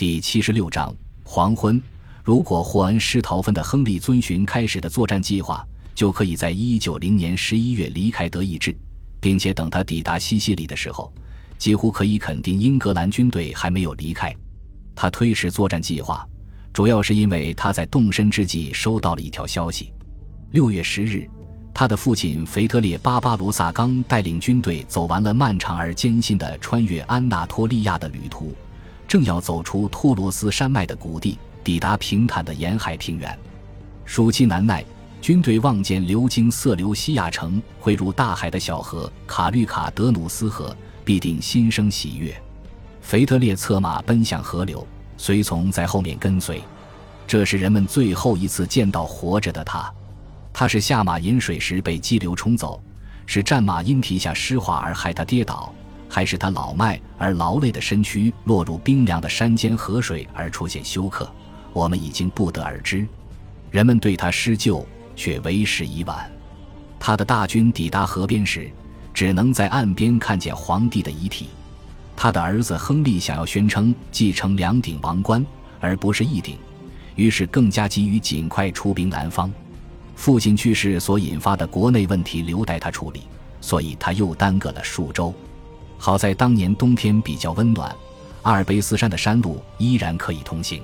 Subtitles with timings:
[0.00, 0.90] 第七十六章
[1.22, 1.78] 黄昏。
[2.24, 5.62] 如果霍恩施陶芬的亨利遵循开始的作战计划，
[5.94, 8.74] 就可以在一九零年十一月离开德意志，
[9.20, 11.12] 并且等他抵达西西里的时候，
[11.58, 14.34] 几乎可以肯定英格兰军队还没有离开。
[14.94, 16.26] 他推迟作战计划，
[16.72, 19.92] 主要是因为他在动身之际收到了一条消息：
[20.52, 21.28] 六月十日，
[21.74, 28.54] 他的父亲腓特烈·巴巴罗萨刚带领军队走完了漫长而艰辛的穿越安纳托利亚的旅途，
[29.10, 31.36] 正要走出托罗斯山脉的谷地。
[31.64, 33.38] 抵达平坦的沿海平原，
[34.04, 34.84] 暑期难耐，
[35.20, 42.34] 军队望见流经色流西亚城汇入大海的小河卡绿卡德努斯河，必定心生喜悦。
[43.02, 44.86] 腓特烈策马奔向河流，
[45.18, 46.62] 随从在后面跟随。
[47.26, 49.92] 这是人们最后一次见到活着的他。
[50.52, 52.82] 他是下马饮水时被激流冲走，
[53.26, 55.72] 是战马因蹄下湿滑而害他跌倒，
[56.10, 61.30] 还是他老迈而劳累的身躯落入冰凉的山间河水而出现休克？
[61.72, 63.06] 我们已经不得而知，
[63.70, 64.84] 人们对他施救，
[65.14, 66.28] 却为时已晚。
[66.98, 68.68] 他的大军抵达河边时，
[69.14, 71.48] 只能在岸边看见皇帝的遗体。
[72.16, 75.46] 他的儿子亨利想要宣称继承两顶王冠，
[75.78, 76.58] 而不是一顶，
[77.14, 79.50] 于是更加急于尽快出兵南方。
[80.16, 83.22] 父亲去世所引发的国内问题留待他处理，
[83.60, 85.32] 所以他又耽搁了数周。
[86.02, 87.94] 好在当年冬天比较温暖，
[88.40, 90.82] 阿尔卑斯山的山路依然可以通行。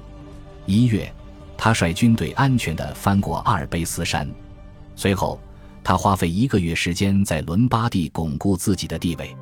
[0.67, 1.11] 一月，
[1.57, 4.31] 他率军队安全地翻过阿尔卑斯山。
[4.95, 5.41] 随后，
[5.83, 9.35] 他花费一个月时间在伦巴第巩固自己的地位，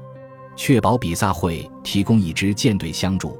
[0.54, 3.36] 确保比萨会提供一支舰队相助。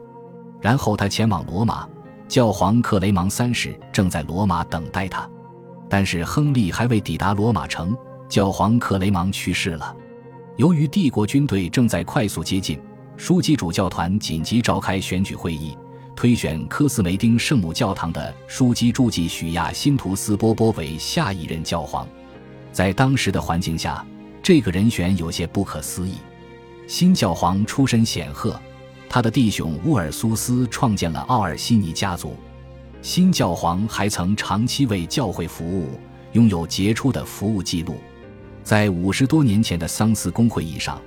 [0.60, 1.88] 然后他前往罗马，
[2.27, 5.28] 教皇克雷芒三世正在罗马等待他。
[5.88, 7.96] 但是亨利还未抵达罗马城，
[8.28, 9.94] 教皇克雷芒去世了。
[10.56, 12.78] 由于帝国军队正在快速接近，
[13.19, 15.77] 枢机主教团紧急召开选举会议。
[16.14, 22.06] 推选科斯梅丁圣母教堂的枢机主祭许亚辛图斯波波为下一任教皇，
[22.70, 24.06] 在当时的环境下，
[24.40, 26.18] 这个人选有些不可思议。
[26.86, 28.57] 新教皇出身显赫，
[29.08, 32.36] 他的弟兄乌尔苏斯创建了奥尔西尼家族。
[33.02, 35.98] 新教皇还曾长期为教会服务，
[36.30, 37.96] 拥有杰出的服务记录。
[38.64, 41.01] 在五十多年前的桑斯公会议上，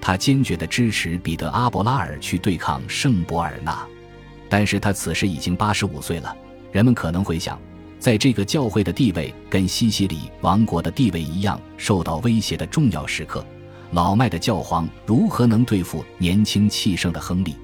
[0.00, 3.84] 他坚决地支持彼得阿伯拉尔去对抗圣博尔纳。
[4.48, 6.34] 但是他此时已经八十五岁了，
[6.70, 7.58] 人们可能会想，
[7.98, 13.44] 在这个教会的地位跟西西里王国的地位一样受到威胁的重要时刻，
[13.90, 17.56] 老迈的教皇如何能对付年轻气盛的亨利？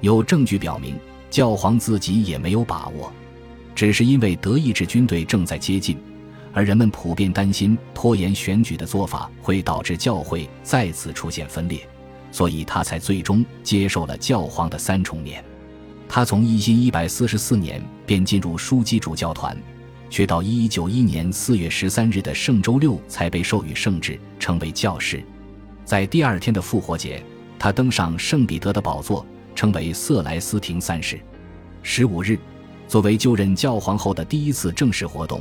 [0.00, 0.98] 有证据表明，
[1.28, 3.12] 教皇自己也没有把握，
[3.74, 5.98] 只是因为德意志军队正在接近，
[6.52, 11.86] 而人们普遍担心拖延选举的做法会导致教会再次出现分裂，
[12.32, 15.44] 所以他才最终接受了教皇的三重冕。
[16.08, 19.56] 他从一一一百四十四年便进入枢机主教团，
[20.08, 25.22] 却到一一九一年四月十三日的圣周六才被授予圣旨，成为教士。
[25.84, 27.22] 在第二天的复活节，
[27.58, 29.24] 他登上圣彼得的宝座，
[29.54, 31.20] 成为瑟莱斯廷三世。
[31.82, 32.36] 十五日，
[32.88, 35.40] 作为就任教皇后的第一次正式活动，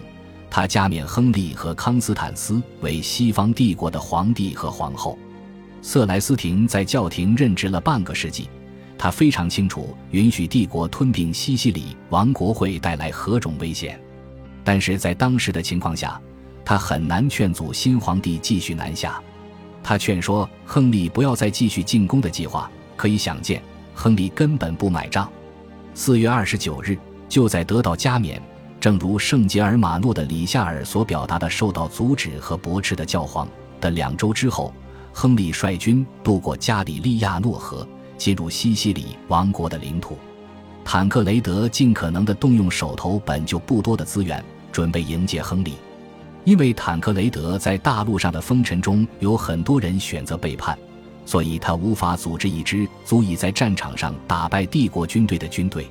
[0.50, 5.18] 他加冕亨利和康斯坦斯为西方帝国的皇帝和皇后。
[5.82, 8.50] 瑟莱斯廷在教廷任职了半个世纪。
[8.98, 13.98] 他非常清楚，允许帝国吞并西西里王国会带来何种危险，
[14.62, 16.20] 但是在当时的情况下，
[16.66, 19.22] 他很难劝阻新皇帝继续南下。
[19.82, 25.32] 他劝说亨利不要再继续进攻的计划，可以想见，亨利根本不买账。
[25.94, 26.98] 四月二十九日，
[27.30, 28.42] 就在得到加冕，
[28.79, 33.47] 正如圣杰尔马诺的里夏尔所表达的，受到阻止和驳斥的教皇
[33.81, 34.73] 的两周之后，
[35.13, 37.88] 亨利率军渡过加里利亚诺河。
[38.17, 40.17] 进入西西里王国的领土，
[40.84, 45.75] 坦克雷德尽可能地动用手头本就不多的资源，准备迎接亨利。
[46.44, 50.78] 因为坦克雷德在大陆上的风尘中有很多人选择背叛，
[51.25, 55.88] 所以他无法组织一支足以在战场上打败帝国军队的军队。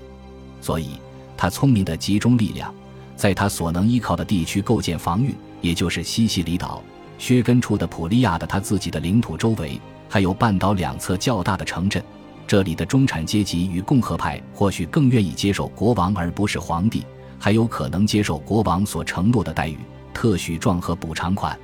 [0.61, 1.01] 所以，
[1.39, 2.75] 他聪明地集中力量，
[3.15, 6.83] 在他所能依靠的地区构建防御，也就是西西里岛、
[7.17, 12.03] 薛根处的普利亚的他自己的领土周围，还有半岛两侧较大的城镇。
[12.45, 17.07] 这里的中产阶级与共和派或许更愿意接受国王而不是皇帝，
[17.39, 19.79] 还有可能接受国王所承诺的待遇、
[20.13, 21.57] 特许状和补偿款。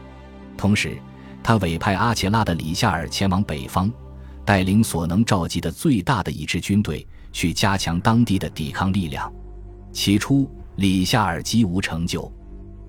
[0.56, 0.96] 同时，
[1.42, 3.90] 他委派阿切拉的里夏尔前往北方，
[4.44, 9.32] 带领所能召集的最大的一支军队去加强当地的抵抗力量。
[9.94, 12.30] 起初，李夏尔几无成就，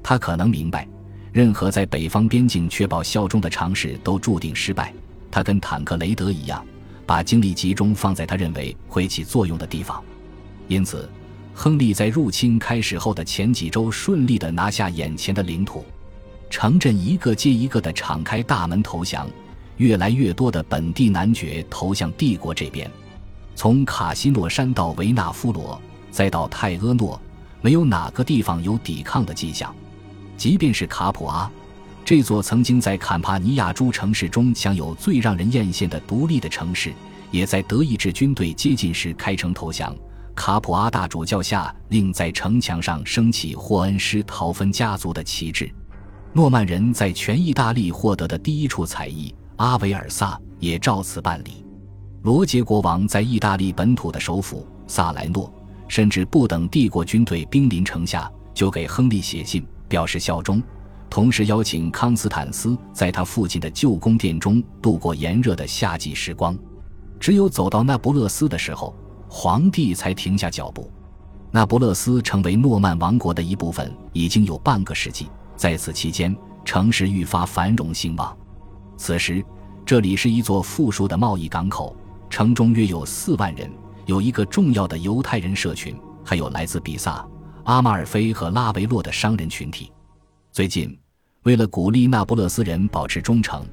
[0.03, 0.85] 他可能明白，
[1.31, 4.93] 任何在北方边境确保效忠的尝试都注定失败。
[5.31, 6.65] 他跟坦克雷德一样。
[7.05, 10.03] 把精力集中放在他认为会起作用的地方。
[10.67, 11.07] 因此，
[11.53, 15.85] 亨利在入侵开始后的前几周顺利地拿下眼前的领土，
[16.49, 19.29] 城镇一个接一个地敞开大门投降，
[19.77, 22.89] 越来越多的本地男爵投向帝国这边。
[23.55, 25.79] 从卡西诺山到维纳夫罗，
[26.15, 27.21] 再到泰阿诺，
[27.59, 29.75] 没有哪个地方有抵抗的迹象。
[30.37, 31.51] 即便是卡普阿，
[32.05, 36.93] 这座曾经在坎帕尼亚诸城市中享有最让人艳羡的独立的城市，
[37.31, 39.93] 也在德意志军队接近时开城投降。
[40.33, 45.69] 卡普阿大主教下令在城墙上升起霍恩施陶芬家族的旗帜。
[46.31, 51.65] 诺曼人在全意大利获得的第一处采邑阿维尔萨也照此办理。
[52.23, 55.53] 罗杰国王在意大利本土的首府萨莱诺，
[55.87, 60.61] 甚至不等帝国军队兵临城下，就给亨利写信表示效忠，
[61.09, 66.57] 同时邀请康斯坦斯在他父亲的旧宫殿中度过炎热的夏季时光。
[67.19, 68.95] 只有走到那不勒斯的时候，
[69.29, 70.91] 皇帝才停下脚步。
[71.51, 76.35] 那不勒斯成为诺曼王国的一部分已经有半个世纪，在此期间，
[76.65, 78.35] 城市愈发繁荣兴旺。
[78.97, 79.43] 此时，
[79.85, 81.95] 这里是一座富庶的贸易港口。
[82.27, 83.71] 城中约有四万人，
[84.05, 87.25] 有一个重要的犹太人社群，还有来自比萨、
[87.63, 89.91] 阿马尔菲和拉维洛的商人群体。
[90.51, 90.97] 最近，
[91.43, 93.65] 为了鼓励那不勒斯人保持忠诚，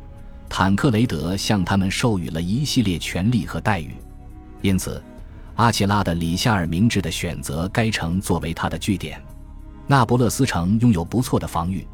[0.49, 3.95] 坦克雷德向他们授予了一系列权利和待遇。
[4.63, 5.03] 因此，
[5.57, 9.23] 阿奇拉的里夏尔明智的选择该城作为他的据点。
[9.87, 11.87] 那不勒斯城拥有不错的防御，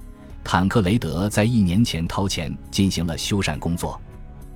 [0.45, 4.01] 坦克雷德在一年前掏钱进行了修缮工作。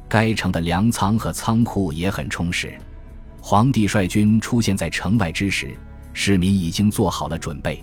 [0.08, 2.78] 该城的粮仓和仓库也很充实。
[3.44, 5.76] 皇帝率军出现在城外之时，
[6.12, 7.82] 市民已经做好了准备。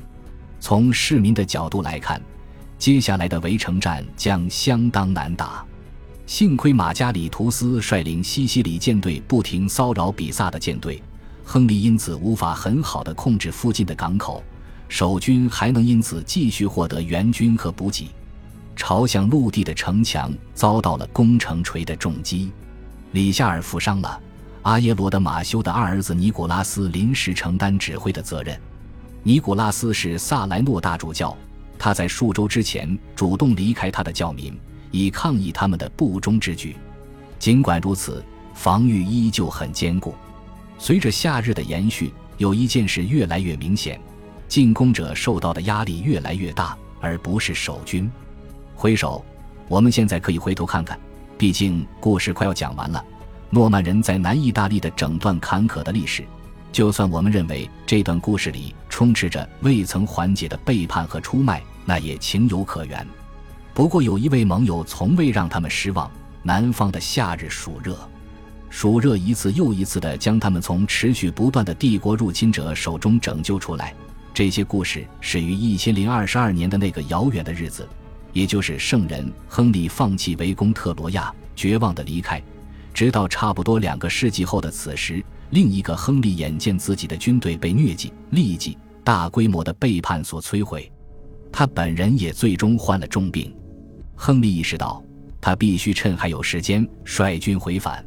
[0.58, 2.20] 从市民的角度来看，
[2.78, 5.66] 接下来的围城战将相当难打。
[6.26, 11.04] 幸亏马加里图斯率领西西里舰队不停骚扰比萨的舰队，
[11.44, 14.42] 亨利因此无法很好的控制附近的港口，
[14.88, 18.08] 守军还能因此继续获得援军和补给。
[18.78, 22.50] 朝向陆地的城墙遭到了攻城锤的重击，
[23.12, 24.22] 里夏尔负伤了。
[24.64, 28.60] 阿耶罗的马修的二儿子尼古拉斯临时承担指挥的责任。
[29.24, 31.36] 尼古拉斯是萨莱诺大主教，
[31.78, 34.58] 他在数周之前主动离开他的教民，
[34.92, 36.76] 以抗议他们的不忠之举。
[37.38, 38.24] 尽管如此，
[38.54, 40.14] 防御依旧很坚固。
[40.78, 44.00] 随着夏日的延续，有一件事越来越明显：
[44.48, 48.10] 进攻者受到的压力越来越大，而不是守军。
[48.76, 49.24] 挥手，
[49.68, 51.00] 我们现在可以回头看看，
[51.38, 53.04] 毕竟故事快要讲完了。
[53.52, 56.24] 诺曼人在南意大利的整段坎坷的历史，
[56.72, 63.06] 就算我们认为这段故事里充斥着未曾缓解的背叛和出卖，那也情有可原。
[63.74, 66.12] 不过有一位盟友从未让他们失望：
[66.44, 67.98] 南方的夏日暑热，
[68.70, 73.96] 暑热一次又一次地将他们从持续不断的帝国入侵者手中拯救出来。
[74.32, 77.88] 这些故事始于一千零二十二年的那个遥远的日子。
[78.32, 82.40] 也就是圣人亨利放弃围攻特罗亚，绝望的离开，
[82.94, 90.92] 直到差不多两个世纪后的此时，另一个亨利眼见自己的军队被疟疾、痢疾、大规模的背叛所摧毁，
[91.52, 93.56] 他本人也最终患了重病。
[94.16, 95.02] 亨利意识到，
[95.40, 98.06] 他必须趁还有时间率军回返。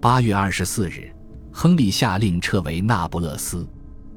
[0.00, 1.12] 八月二十四日，
[1.52, 3.66] 亨利下令撤回那不勒斯，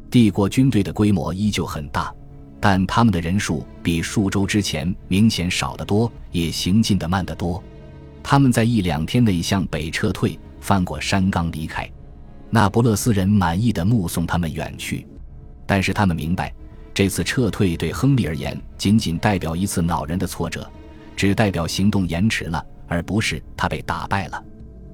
[0.10, 2.14] 帝国军队的规模依旧很大。
[2.62, 7.62] 但他们的人数比数周之前明显少得多，也行进得慢得多。
[8.28, 11.88] 他们在一两天内向北撤退，翻过山冈离开。
[12.50, 15.06] 那不勒斯人满意的目送他们远去，
[15.68, 16.52] 但是他们明白，
[16.92, 20.68] 这次撤退对亨利而言仅仅代表一次恼人的挫折，
[21.16, 24.44] 只代表行动延迟了，而不是他被打败了。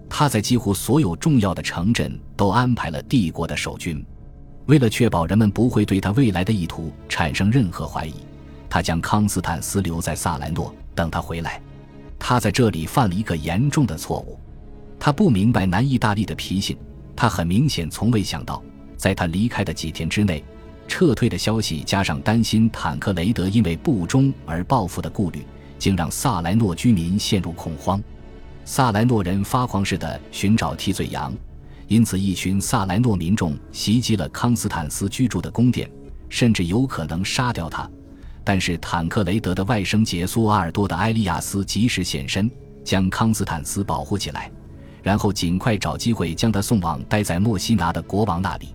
[0.09, 4.05] 他在几乎所有重要的城镇都安排了帝国的守军。
[4.65, 8.15] 为了确保人们不会对他未来的意图产生任何怀疑，
[8.69, 11.61] 他将康斯坦斯留在萨莱诺等他回来。
[12.23, 14.39] 他在这里犯了一个严重的错误。
[14.99, 16.77] 他不明白南意大利的脾性。
[17.15, 18.61] 他很明显从未想到，
[18.95, 20.43] 在他离开的几天之内，
[20.87, 25.45] 撤退的消息加上担心坦克雷德因为不忠而报复的顾虑，
[25.79, 28.01] 竟让萨莱诺居民陷入恐慌。
[28.65, 31.33] 萨莱诺人发狂似的寻找替罪羊。
[31.87, 35.89] 因此，一群萨莱诺民众袭击了康斯坦斯居住的宫殿，
[36.29, 37.89] 甚至有可能杀掉他。
[38.43, 42.50] 但是，坦克雷德的外甥杰苏阿尔多的埃利亚斯及时现身，
[42.83, 44.51] 将康斯坦斯保护起来，
[45.03, 48.74] 然后尽快找机会将他送往待在墨西拿的国王那里。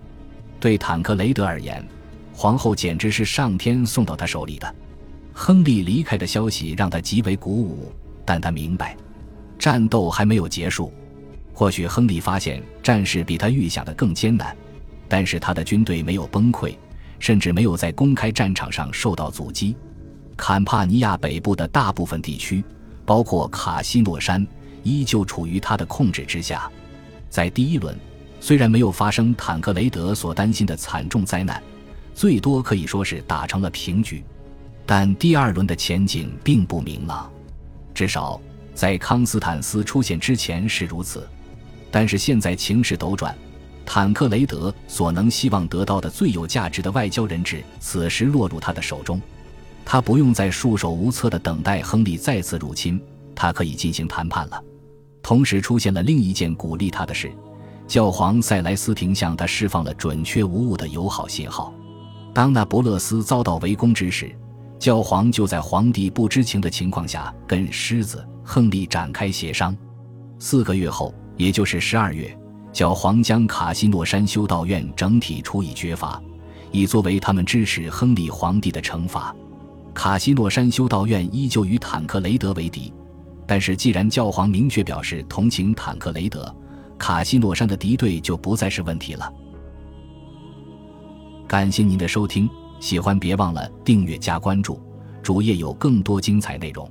[0.59, 1.85] 对坦克雷德而言，
[2.33, 4.75] 皇后简直是上天送到他手里的。
[5.33, 7.91] 亨利离开的消息让他极为鼓舞，
[8.25, 8.95] 但他明白，
[9.59, 10.91] 战斗还没有结束。
[11.53, 14.55] 或许亨利发现战事比他预想的更艰难，
[15.07, 16.75] 但是他的军队没有崩溃，
[17.19, 19.75] 甚至没有在公开战场上受到阻击。
[20.35, 22.63] 坎帕尼亚北部的大部分地区，
[23.05, 24.45] 包括卡西诺山，
[24.83, 26.69] 依旧处于他的控制之下。
[27.29, 27.97] 在第一轮，
[28.39, 31.61] 虽然没有发生坦克雷德所担心的惨重灾难，
[32.13, 34.23] 最多可以说是打成了平局，
[34.85, 37.29] 但第二轮的前景并不明朗。
[37.93, 38.39] 至少
[38.75, 41.27] 在康斯坦斯出现之前是如此。
[41.89, 43.35] 但是现在情势斗转，
[43.89, 49.19] 坦克雷德所能希望得到的最有价值的外交人质，此时落入他的手中。
[49.85, 53.01] 他不用再束手无策地等待亨利再次入侵，
[53.33, 54.61] 他可以进行谈判了。
[55.23, 57.31] 同时出现了另一件鼓励他的事：
[57.87, 61.73] 教皇塞莱斯廷向他释放了准确无误的友好信号。
[62.33, 64.29] 当那不勒斯遭到围攻之时，
[64.77, 69.75] 教皇就在皇帝不知情的情况下跟狮子亨利展开协商。
[70.39, 72.37] 四个月后，也就是十二月，
[72.77, 76.21] 教皇将卡西诺山修道院整体处以绝罚，
[76.71, 79.35] 以作为他们支持亨利皇帝的惩罚。
[79.95, 82.93] 卡西诺山修道院依旧与坦克雷德为敌，
[83.47, 86.55] 但是既然教皇明确表示同情坦克雷德，
[86.99, 89.33] 卡西诺山的敌对就不再是问题了。
[91.47, 92.47] 感谢您的收听，
[92.79, 94.79] 喜欢别忘了订阅加关注，
[95.23, 96.87] 主页有更多精彩内容。